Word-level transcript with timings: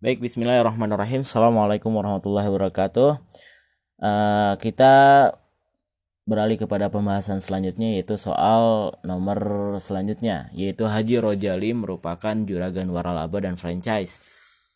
Baik, 0.00 0.24
Bismillahirrahmanirrahim. 0.24 1.28
Assalamualaikum 1.28 1.92
warahmatullahi 1.92 2.48
wabarakatuh. 2.48 3.20
Uh, 4.00 4.56
kita 4.56 5.28
beralih 6.24 6.56
kepada 6.56 6.88
pembahasan 6.88 7.44
selanjutnya 7.44 8.00
yaitu 8.00 8.16
soal 8.16 8.96
nomor 9.04 9.76
selanjutnya 9.76 10.48
yaitu 10.56 10.88
Haji 10.88 11.20
Rojali 11.20 11.76
merupakan 11.76 12.32
juragan 12.32 12.88
waralaba 12.88 13.44
dan 13.44 13.60
franchise 13.60 14.24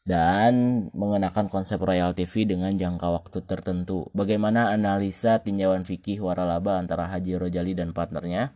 dan 0.04 0.92
mengenakan 0.92 1.48
konsep 1.48 1.80
royalty 1.80 2.28
fee 2.28 2.44
dengan 2.44 2.76
jangka 2.76 3.08
waktu 3.08 3.48
tertentu. 3.48 4.12
Bagaimana 4.12 4.76
analisa 4.76 5.40
tinjauan 5.40 5.88
fikih 5.88 6.20
waralaba 6.20 6.76
antara 6.76 7.08
Haji 7.08 7.40
Rojali 7.40 7.72
dan 7.72 7.96
partnernya? 7.96 8.52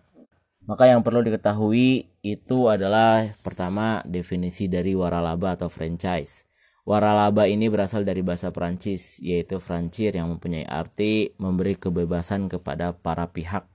Maka 0.69 0.85
yang 0.85 1.01
perlu 1.01 1.25
diketahui 1.25 2.13
itu 2.21 2.59
adalah 2.69 3.25
pertama 3.41 4.05
definisi 4.05 4.69
dari 4.69 4.93
waralaba 4.93 5.57
atau 5.57 5.73
franchise. 5.73 6.48
Waralaba 6.89 7.45
ini 7.45 7.69
berasal 7.69 8.09
dari 8.09 8.25
bahasa 8.25 8.49
Perancis, 8.49 9.21
yaitu 9.21 9.61
francir 9.61 10.17
yang 10.17 10.33
mempunyai 10.33 10.65
arti 10.65 11.37
memberi 11.37 11.77
kebebasan 11.77 12.49
kepada 12.49 12.97
para 12.97 13.29
pihak. 13.29 13.69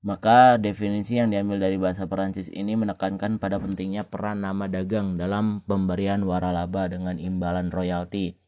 Maka 0.00 0.56
definisi 0.56 1.20
yang 1.20 1.28
diambil 1.28 1.60
dari 1.60 1.76
bahasa 1.76 2.08
Perancis 2.08 2.48
ini 2.48 2.72
menekankan 2.72 3.36
pada 3.36 3.60
pentingnya 3.60 4.08
peran 4.08 4.48
nama 4.48 4.64
dagang 4.64 5.20
dalam 5.20 5.60
pemberian 5.68 6.24
waralaba 6.24 6.88
dengan 6.88 7.20
imbalan 7.20 7.68
royalti. 7.68 8.40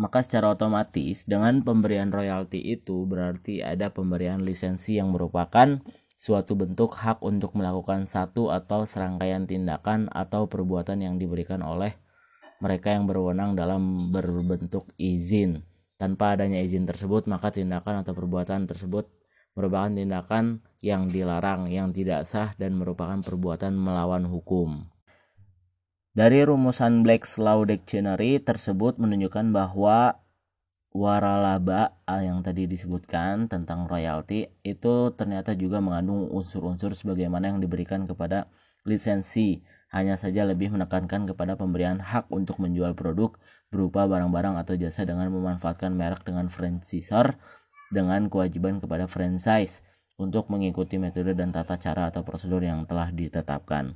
Maka 0.00 0.24
secara 0.24 0.56
otomatis 0.56 1.28
dengan 1.28 1.60
pemberian 1.60 2.08
royalti 2.08 2.56
itu 2.72 3.04
berarti 3.04 3.60
ada 3.60 3.92
pemberian 3.92 4.48
lisensi 4.48 4.96
yang 4.96 5.12
merupakan 5.12 5.76
suatu 6.16 6.56
bentuk 6.56 6.96
hak 6.96 7.20
untuk 7.20 7.52
melakukan 7.52 8.08
satu 8.08 8.48
atau 8.48 8.88
serangkaian 8.88 9.44
tindakan 9.44 10.08
atau 10.08 10.48
perbuatan 10.48 11.04
yang 11.04 11.20
diberikan 11.20 11.60
oleh 11.60 12.00
mereka 12.60 12.92
yang 12.92 13.08
berwenang 13.08 13.56
dalam 13.56 14.12
berbentuk 14.12 14.92
izin. 15.00 15.64
Tanpa 15.96 16.36
adanya 16.36 16.60
izin 16.60 16.88
tersebut, 16.88 17.28
maka 17.28 17.52
tindakan 17.52 18.04
atau 18.04 18.12
perbuatan 18.16 18.68
tersebut 18.68 19.08
merupakan 19.52 19.90
tindakan 19.90 20.62
yang 20.80 21.10
dilarang, 21.10 21.68
yang 21.68 21.90
tidak 21.90 22.24
sah, 22.24 22.54
dan 22.56 22.78
merupakan 22.78 23.18
perbuatan 23.20 23.76
melawan 23.76 24.24
hukum. 24.24 24.88
Dari 26.10 26.42
rumusan 26.42 27.06
Black's 27.06 27.38
Law 27.38 27.62
Dictionary 27.66 28.42
tersebut 28.42 28.98
menunjukkan 28.98 29.54
bahwa 29.54 30.18
waralaba 30.90 31.94
yang 32.10 32.42
tadi 32.42 32.66
disebutkan 32.66 33.46
tentang 33.46 33.86
royalti 33.86 34.50
itu 34.66 35.14
ternyata 35.14 35.54
juga 35.54 35.78
mengandung 35.78 36.26
unsur-unsur 36.34 36.98
sebagaimana 36.98 37.54
yang 37.54 37.62
diberikan 37.62 38.10
kepada 38.10 38.50
lisensi 38.82 39.62
hanya 39.94 40.18
saja 40.18 40.42
lebih 40.46 40.74
menekankan 40.74 41.30
kepada 41.30 41.54
pemberian 41.54 42.02
hak 42.02 42.26
untuk 42.30 42.58
menjual 42.58 42.94
produk 42.98 43.34
berupa 43.70 44.06
barang-barang 44.10 44.58
atau 44.58 44.74
jasa 44.74 45.06
dengan 45.06 45.30
memanfaatkan 45.30 45.94
merek 45.94 46.26
dengan 46.26 46.50
franchisor 46.50 47.38
dengan 47.90 48.26
kewajiban 48.30 48.78
kepada 48.78 49.06
franchise 49.10 49.82
untuk 50.18 50.50
mengikuti 50.50 50.98
metode 50.98 51.34
dan 51.34 51.50
tata 51.50 51.78
cara 51.78 52.10
atau 52.10 52.22
prosedur 52.22 52.62
yang 52.62 52.86
telah 52.86 53.10
ditetapkan. 53.10 53.94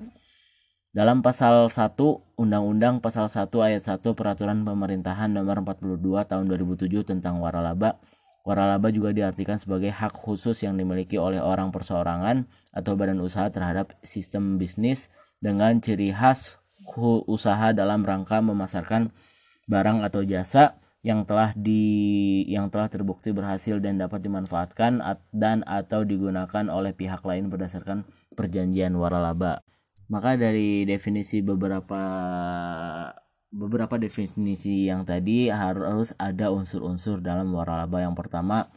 Dalam 0.95 1.27
pasal 1.27 1.67
1 1.67 1.99
Undang-Undang 2.39 3.03
pasal 3.03 3.27
1 3.27 3.51
ayat 3.67 3.83
1 3.83 4.15
Peraturan 4.15 4.63
Pemerintahan 4.63 5.27
nomor 5.27 5.59
42 5.67 5.99
tahun 6.23 6.47
2007 6.47 7.03
tentang 7.03 7.43
waralaba, 7.43 7.99
waralaba 8.47 8.95
juga 8.95 9.11
diartikan 9.11 9.59
sebagai 9.59 9.91
hak 9.91 10.15
khusus 10.15 10.63
yang 10.63 10.79
dimiliki 10.79 11.19
oleh 11.19 11.43
orang 11.43 11.75
perseorangan 11.75 12.47
atau 12.71 12.95
badan 12.95 13.19
usaha 13.27 13.51
terhadap 13.51 13.99
sistem 14.07 14.55
bisnis 14.55 15.11
dengan 15.43 15.83
ciri 15.83 16.15
khas 16.15 16.63
usaha 17.27 17.75
dalam 17.75 18.07
rangka 18.07 18.39
memasarkan 18.39 19.11
barang 19.67 19.99
atau 20.07 20.23
jasa 20.23 20.79
yang 21.03 21.27
telah 21.27 21.51
di 21.59 22.47
yang 22.47 22.71
telah 22.71 22.87
terbukti 22.87 23.35
berhasil 23.35 23.83
dan 23.83 23.99
dapat 23.99 24.23
dimanfaatkan 24.23 25.03
dan 25.35 25.67
atau 25.67 26.07
digunakan 26.07 26.71
oleh 26.71 26.95
pihak 26.95 27.27
lain 27.27 27.51
berdasarkan 27.51 28.07
perjanjian 28.39 28.95
waralaba. 28.95 29.59
Maka 30.15 30.39
dari 30.39 30.87
definisi 30.87 31.43
beberapa 31.43 31.99
beberapa 33.51 33.99
definisi 33.99 34.87
yang 34.87 35.03
tadi 35.03 35.51
harus 35.51 36.15
ada 36.23 36.55
unsur-unsur 36.55 37.19
dalam 37.19 37.51
waralaba. 37.51 37.99
Yang 37.99 38.23
pertama 38.23 38.71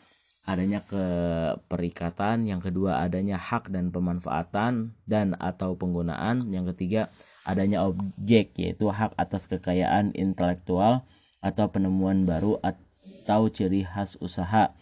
adanya 0.49 0.81
keperikatan, 0.81 2.49
yang 2.49 2.57
kedua 2.57 3.05
adanya 3.05 3.37
hak 3.37 3.69
dan 3.69 3.93
pemanfaatan 3.93 4.97
dan 5.05 5.37
atau 5.37 5.77
penggunaan, 5.77 6.49
yang 6.49 6.65
ketiga 6.73 7.13
adanya 7.45 7.85
objek 7.85 8.57
yaitu 8.57 8.89
hak 8.89 9.13
atas 9.13 9.45
kekayaan 9.45 10.17
intelektual 10.17 11.05
atau 11.37 11.69
penemuan 11.69 12.25
baru 12.25 12.57
atau 12.65 13.45
ciri 13.53 13.85
khas 13.85 14.17
usaha. 14.17 14.73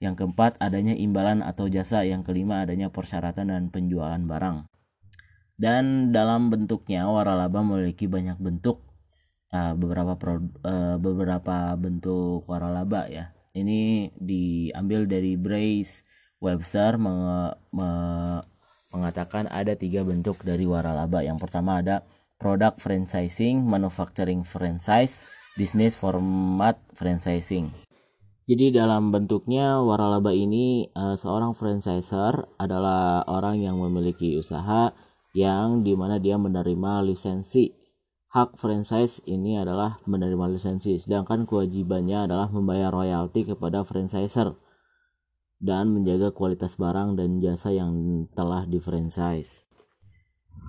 Yang 0.00 0.24
keempat 0.24 0.56
adanya 0.56 0.96
imbalan 0.96 1.44
atau 1.44 1.68
jasa, 1.68 2.00
yang 2.08 2.24
kelima 2.24 2.64
adanya 2.64 2.88
persyaratan 2.88 3.52
dan 3.52 3.68
penjualan 3.68 4.22
barang. 4.24 4.77
Dan 5.58 6.14
dalam 6.14 6.54
bentuknya 6.54 7.10
waralaba 7.10 7.66
memiliki 7.66 8.06
banyak 8.06 8.38
bentuk 8.38 8.86
uh, 9.50 9.74
beberapa 9.74 10.14
pro, 10.14 10.38
uh, 10.62 10.96
beberapa 11.02 11.74
bentuk 11.74 12.46
waralaba 12.46 13.10
ya 13.10 13.34
ini 13.58 14.12
diambil 14.14 15.10
dari 15.10 15.34
Brace 15.34 16.06
Webster 16.38 16.94
meng, 17.00 17.50
me, 17.74 17.90
mengatakan 18.94 19.50
ada 19.50 19.74
tiga 19.74 20.06
bentuk 20.06 20.40
dari 20.46 20.64
waralaba. 20.64 21.20
Yang 21.26 21.48
pertama 21.48 21.82
ada 21.82 22.06
product 22.38 22.78
franchising, 22.78 23.58
manufacturing 23.66 24.46
franchise, 24.46 25.26
business 25.58 25.98
format 25.98 26.78
franchising. 26.94 27.74
Jadi 28.48 28.72
dalam 28.72 29.12
bentuknya 29.12 29.84
waralaba 29.84 30.32
ini 30.32 30.88
uh, 30.96 31.18
seorang 31.20 31.52
franchisor 31.52 32.48
adalah 32.56 33.26
orang 33.28 33.60
yang 33.60 33.76
memiliki 33.76 34.40
usaha 34.40 34.94
yang 35.36 35.84
di 35.84 35.92
mana 35.98 36.16
dia 36.16 36.40
menerima 36.40 37.04
lisensi 37.04 37.78
hak 38.28 38.60
franchise 38.60 39.24
ini 39.24 39.56
adalah 39.56 40.04
menerima 40.04 40.52
lisensi, 40.52 41.00
sedangkan 41.00 41.48
kewajibannya 41.48 42.28
adalah 42.28 42.52
membayar 42.52 42.92
royalti 42.92 43.48
kepada 43.48 43.88
franchisor 43.88 44.52
dan 45.58 45.90
menjaga 45.90 46.30
kualitas 46.30 46.76
barang 46.78 47.18
dan 47.18 47.40
jasa 47.40 47.74
yang 47.74 48.24
telah 48.36 48.68
di-franchise. 48.68 49.66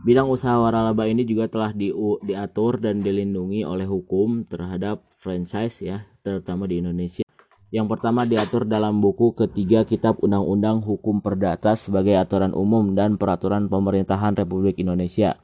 Bidang 0.08 0.32
usaha 0.32 0.56
waralaba 0.56 1.12
ini 1.12 1.28
juga 1.28 1.52
telah 1.52 1.76
di, 1.76 1.92
diatur 2.24 2.80
dan 2.80 3.04
dilindungi 3.04 3.68
oleh 3.68 3.84
hukum 3.84 4.48
terhadap 4.48 5.04
franchise 5.20 5.84
ya, 5.84 6.08
terutama 6.24 6.66
di 6.66 6.80
Indonesia. 6.80 7.29
Yang 7.70 7.88
pertama 7.98 8.26
diatur 8.26 8.66
dalam 8.66 8.98
buku 8.98 9.38
ketiga 9.38 9.86
Kitab 9.86 10.18
Undang-Undang 10.26 10.82
Hukum 10.82 11.22
Perdata 11.22 11.78
sebagai 11.78 12.18
aturan 12.18 12.58
umum 12.58 12.98
dan 12.98 13.22
peraturan 13.22 13.70
pemerintahan 13.70 14.34
Republik 14.34 14.82
Indonesia 14.82 15.38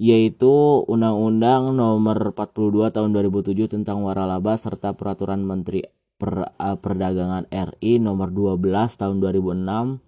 yaitu 0.00 0.48
Undang-Undang 0.88 1.76
Nomor 1.76 2.32
42 2.32 2.88
Tahun 2.88 3.10
2007 3.12 3.68
tentang 3.68 4.00
waralaba 4.00 4.56
serta 4.56 4.96
Peraturan 4.96 5.44
Menteri 5.44 5.84
per, 6.16 6.56
Perdagangan 6.56 7.44
RI 7.52 8.00
Nomor 8.00 8.32
12 8.32 8.96
Tahun 8.96 9.16
2006 9.20 10.00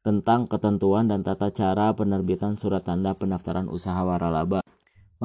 tentang 0.00 0.48
ketentuan 0.48 1.12
dan 1.12 1.20
tata 1.20 1.52
cara 1.52 1.92
penerbitan 1.92 2.56
surat 2.56 2.84
tanda 2.88 3.12
pendaftaran 3.16 3.68
usaha 3.68 4.00
waralaba. 4.00 4.64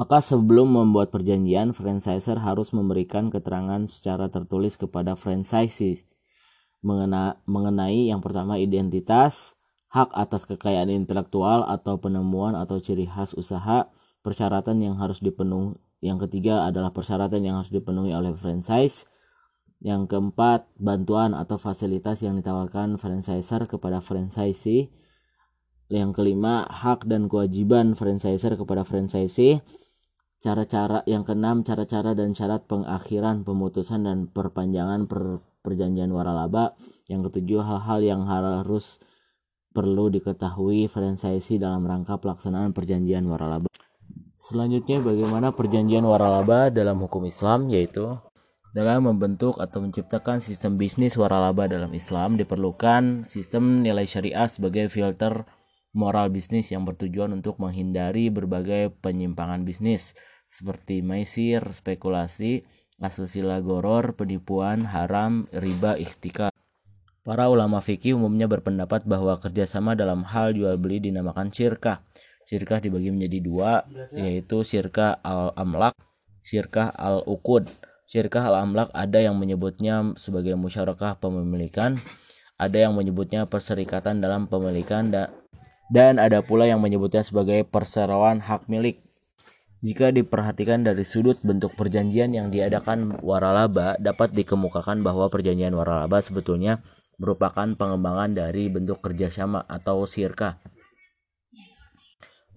Maka 0.00 0.24
sebelum 0.24 0.72
membuat 0.72 1.12
perjanjian, 1.12 1.76
franchisor 1.76 2.40
harus 2.40 2.72
memberikan 2.72 3.28
keterangan 3.28 3.84
secara 3.84 4.32
tertulis 4.32 4.80
kepada 4.80 5.12
franchisees 5.12 6.08
mengena, 6.80 7.36
mengenai 7.44 8.08
yang 8.08 8.24
pertama 8.24 8.56
identitas, 8.56 9.52
hak 9.92 10.08
atas 10.16 10.48
kekayaan 10.48 10.88
intelektual 10.88 11.68
atau 11.68 12.00
penemuan 12.00 12.56
atau 12.56 12.80
ciri 12.80 13.04
khas 13.04 13.36
usaha, 13.36 13.92
persyaratan 14.24 14.80
yang 14.80 14.96
harus 14.96 15.20
dipenuhi. 15.20 15.76
Yang 16.00 16.32
ketiga 16.32 16.64
adalah 16.64 16.96
persyaratan 16.96 17.44
yang 17.44 17.60
harus 17.60 17.68
dipenuhi 17.68 18.16
oleh 18.16 18.32
franchise. 18.32 19.04
Yang 19.84 20.16
keempat 20.16 20.64
bantuan 20.80 21.36
atau 21.36 21.60
fasilitas 21.60 22.24
yang 22.24 22.40
ditawarkan 22.40 22.96
franchisor 22.96 23.68
kepada 23.68 24.00
franchisee. 24.00 24.88
Yang 25.92 26.16
kelima 26.16 26.64
hak 26.64 27.04
dan 27.04 27.28
kewajiban 27.28 27.92
franchisor 27.92 28.56
kepada 28.56 28.88
franchisee 28.88 29.60
cara-cara 30.40 31.04
yang 31.04 31.22
keenam 31.22 31.62
cara-cara 31.62 32.16
dan 32.16 32.32
syarat 32.32 32.64
pengakhiran 32.64 33.44
pemutusan 33.44 34.08
dan 34.08 34.18
perpanjangan 34.26 35.04
per, 35.04 35.44
perjanjian 35.60 36.08
waralaba. 36.10 36.74
Yang 37.06 37.30
ketujuh 37.30 37.60
hal-hal 37.60 38.00
yang 38.00 38.24
harus 38.24 38.96
perlu 39.70 40.10
diketahui 40.10 40.90
franchisee 40.90 41.60
dalam 41.60 41.86
rangka 41.86 42.18
pelaksanaan 42.18 42.74
perjanjian 42.74 43.22
waralaba. 43.28 43.70
Selanjutnya 44.40 45.04
bagaimana 45.04 45.52
perjanjian 45.52 46.02
waralaba 46.02 46.72
dalam 46.72 46.96
hukum 47.04 47.28
Islam 47.28 47.68
yaitu 47.68 48.16
dalam 48.72 49.04
membentuk 49.04 49.60
atau 49.60 49.82
menciptakan 49.84 50.40
sistem 50.40 50.78
bisnis 50.80 51.18
waralaba 51.18 51.66
dalam 51.68 51.90
Islam 51.92 52.38
diperlukan 52.38 53.26
sistem 53.26 53.82
nilai 53.84 54.06
syariah 54.08 54.46
sebagai 54.48 54.88
filter 54.88 55.44
moral 55.90 56.30
bisnis 56.30 56.70
yang 56.70 56.86
bertujuan 56.86 57.34
untuk 57.34 57.58
menghindari 57.58 58.30
berbagai 58.30 58.94
penyimpangan 59.02 59.66
bisnis 59.66 60.14
seperti 60.50 61.02
maisir, 61.02 61.62
spekulasi, 61.70 62.66
asusila 63.00 63.62
goror, 63.62 64.18
penipuan, 64.18 64.84
haram, 64.84 65.46
riba, 65.54 65.96
ikhtika. 65.96 66.50
Para 67.22 67.46
ulama 67.46 67.78
fikih 67.78 68.18
umumnya 68.18 68.50
berpendapat 68.50 69.06
bahwa 69.06 69.38
kerjasama 69.38 69.94
dalam 69.94 70.26
hal 70.26 70.56
jual 70.56 70.74
beli 70.80 70.98
dinamakan 70.98 71.54
syirkah. 71.54 72.02
Syirkah 72.50 72.82
dibagi 72.82 73.14
menjadi 73.14 73.38
dua, 73.38 73.86
yaitu 74.10 74.66
syirkah 74.66 75.22
al-amlak, 75.22 75.94
syirkah 76.42 76.90
al-ukud. 76.90 77.70
Syirkah 78.10 78.50
al-amlak 78.50 78.90
ada 78.90 79.22
yang 79.22 79.38
menyebutnya 79.38 80.18
sebagai 80.18 80.58
musyarakah 80.58 81.22
pemilikan, 81.22 81.94
ada 82.58 82.74
yang 82.74 82.98
menyebutnya 82.98 83.46
perserikatan 83.46 84.18
dalam 84.18 84.50
pemilikan, 84.50 85.14
dan 85.14 85.30
ada 85.98 86.38
pula 86.46 86.70
yang 86.70 86.78
menyebutnya 86.78 87.26
sebagai 87.26 87.66
perseroan 87.66 88.38
hak 88.38 88.70
milik. 88.70 89.02
Jika 89.80 90.12
diperhatikan 90.12 90.84
dari 90.84 91.08
sudut 91.08 91.40
bentuk 91.40 91.72
perjanjian 91.72 92.36
yang 92.36 92.52
diadakan 92.52 93.16
waralaba, 93.24 93.96
dapat 93.96 94.30
dikemukakan 94.36 95.00
bahwa 95.00 95.26
perjanjian 95.32 95.72
waralaba 95.72 96.20
sebetulnya 96.20 96.84
merupakan 97.16 97.64
pengembangan 97.74 98.36
dari 98.36 98.68
bentuk 98.68 99.00
kerjasama 99.00 99.64
atau 99.66 100.04
sirka. 100.04 100.60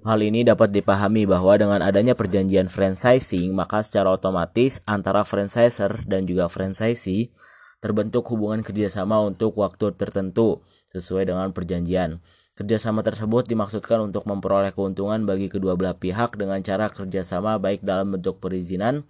Hal 0.04 0.20
ini 0.20 0.44
dapat 0.44 0.76
dipahami 0.76 1.24
bahwa 1.24 1.56
dengan 1.56 1.80
adanya 1.80 2.12
perjanjian 2.12 2.68
franchising, 2.68 3.56
maka 3.56 3.80
secara 3.88 4.12
otomatis 4.12 4.84
antara 4.84 5.24
franchiser 5.24 6.04
dan 6.04 6.28
juga 6.28 6.52
franchisee 6.52 7.32
terbentuk 7.80 8.28
hubungan 8.36 8.68
kerjasama 8.68 9.24
untuk 9.24 9.56
waktu 9.56 9.96
tertentu 9.96 10.60
sesuai 10.92 11.32
dengan 11.32 11.56
perjanjian. 11.56 12.20
Kerjasama 12.54 13.02
tersebut 13.02 13.50
dimaksudkan 13.50 13.98
untuk 13.98 14.30
memperoleh 14.30 14.78
keuntungan 14.78 15.26
bagi 15.26 15.50
kedua 15.50 15.74
belah 15.74 15.98
pihak 15.98 16.38
dengan 16.38 16.62
cara 16.62 16.86
kerjasama 16.94 17.58
baik 17.58 17.82
dalam 17.82 18.14
bentuk 18.14 18.38
perizinan, 18.38 19.10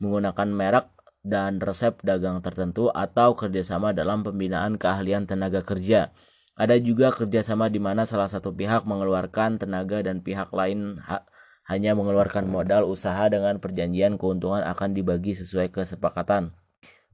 menggunakan 0.00 0.48
merek 0.48 0.88
dan 1.20 1.60
resep 1.60 2.00
dagang 2.00 2.40
tertentu, 2.40 2.88
atau 2.88 3.36
kerjasama 3.36 3.92
dalam 3.92 4.24
pembinaan 4.24 4.80
keahlian 4.80 5.28
tenaga 5.28 5.60
kerja. 5.60 6.16
Ada 6.56 6.80
juga 6.80 7.12
kerjasama 7.12 7.68
di 7.68 7.76
mana 7.76 8.08
salah 8.08 8.32
satu 8.32 8.56
pihak 8.56 8.88
mengeluarkan 8.88 9.60
tenaga 9.60 10.00
dan 10.00 10.24
pihak 10.24 10.48
lain 10.56 10.96
ha 11.04 11.28
hanya 11.68 11.92
mengeluarkan 11.92 12.48
modal 12.48 12.88
usaha 12.88 13.28
dengan 13.28 13.60
perjanjian 13.60 14.16
keuntungan 14.16 14.64
akan 14.64 14.96
dibagi 14.96 15.36
sesuai 15.36 15.68
kesepakatan. 15.68 16.56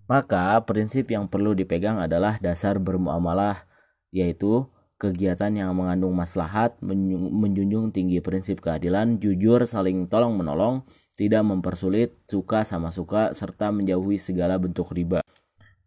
Maka 0.06 0.54
prinsip 0.62 1.10
yang 1.10 1.26
perlu 1.26 1.58
dipegang 1.58 1.98
adalah 1.98 2.38
dasar 2.38 2.78
bermuamalah, 2.78 3.66
yaitu 4.14 4.70
kegiatan 5.04 5.52
yang 5.52 5.76
mengandung 5.76 6.16
maslahat, 6.16 6.80
menjunjung 6.80 7.92
tinggi 7.92 8.24
prinsip 8.24 8.64
keadilan, 8.64 9.20
jujur, 9.20 9.68
saling 9.68 10.08
tolong 10.08 10.32
menolong, 10.32 10.88
tidak 11.20 11.44
mempersulit, 11.44 12.16
suka 12.24 12.64
sama 12.64 12.88
suka, 12.88 13.36
serta 13.36 13.68
menjauhi 13.68 14.16
segala 14.16 14.56
bentuk 14.56 14.90
riba. 14.96 15.20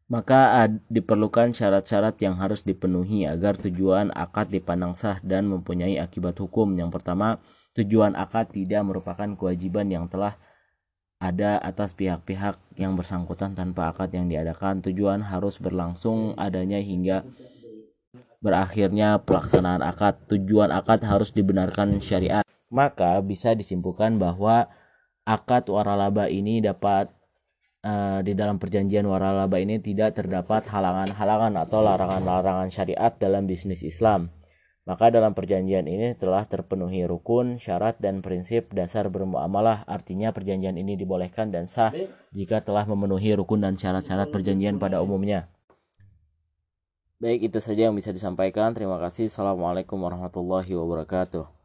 Maka 0.08 0.72
diperlukan 0.88 1.52
syarat-syarat 1.52 2.16
yang 2.24 2.40
harus 2.40 2.64
dipenuhi 2.64 3.28
agar 3.28 3.60
tujuan 3.60 4.08
akad 4.16 4.48
dipandang 4.48 4.96
sah 4.96 5.20
dan 5.20 5.52
mempunyai 5.52 6.00
akibat 6.00 6.40
hukum. 6.40 6.72
Yang 6.80 6.96
pertama, 6.96 7.44
tujuan 7.76 8.16
akad 8.16 8.56
tidak 8.56 8.88
merupakan 8.88 9.28
kewajiban 9.36 9.92
yang 9.92 10.08
telah 10.08 10.40
ada 11.20 11.60
atas 11.60 11.92
pihak-pihak 11.92 12.56
yang 12.80 12.96
bersangkutan 12.96 13.52
tanpa 13.52 13.92
akad 13.92 14.16
yang 14.16 14.32
diadakan. 14.32 14.80
Tujuan 14.80 15.28
harus 15.28 15.60
berlangsung 15.60 16.40
adanya 16.40 16.80
hingga 16.80 17.28
berakhirnya 18.42 19.22
pelaksanaan 19.24 19.82
akad. 19.82 20.28
Tujuan 20.30 20.70
akad 20.74 21.04
harus 21.06 21.34
dibenarkan 21.34 22.00
syariat. 22.04 22.44
Maka 22.68 23.20
bisa 23.24 23.56
disimpulkan 23.56 24.20
bahwa 24.20 24.68
akad 25.24 25.68
waralaba 25.72 26.28
ini 26.28 26.60
dapat 26.60 27.12
uh, 27.84 28.20
di 28.24 28.36
dalam 28.36 28.60
perjanjian 28.60 29.08
waralaba 29.08 29.60
ini 29.60 29.80
tidak 29.80 30.20
terdapat 30.20 30.68
halangan-halangan 30.68 31.54
atau 31.68 31.80
larangan-larangan 31.84 32.70
syariat 32.72 33.14
dalam 33.16 33.48
bisnis 33.48 33.84
Islam. 33.84 34.32
Maka 34.88 35.12
dalam 35.12 35.36
perjanjian 35.36 35.84
ini 35.84 36.16
telah 36.16 36.48
terpenuhi 36.48 37.04
rukun, 37.04 37.60
syarat, 37.60 38.00
dan 38.00 38.24
prinsip 38.24 38.72
dasar 38.72 39.12
bermuamalah. 39.12 39.84
Artinya 39.84 40.32
perjanjian 40.32 40.80
ini 40.80 40.96
dibolehkan 40.96 41.52
dan 41.52 41.68
sah 41.68 41.92
jika 42.32 42.64
telah 42.64 42.88
memenuhi 42.88 43.36
rukun 43.36 43.68
dan 43.68 43.76
syarat-syarat 43.76 44.32
perjanjian 44.32 44.80
pada 44.80 45.04
umumnya. 45.04 45.52
Baik, 47.18 47.50
itu 47.50 47.58
saja 47.58 47.90
yang 47.90 47.98
bisa 47.98 48.14
disampaikan. 48.14 48.78
Terima 48.78 49.02
kasih. 49.02 49.26
Assalamualaikum 49.26 49.98
warahmatullahi 49.98 50.70
wabarakatuh. 50.78 51.57